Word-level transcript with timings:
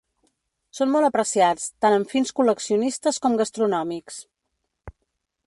Són 0.77 0.91
molt 0.93 1.09
apreciats 1.09 1.67
tant 1.85 1.97
amb 1.99 2.09
fins 2.15 2.33
col·leccionistes 2.41 3.21
com 3.27 3.39
gastronòmics. 3.45 4.19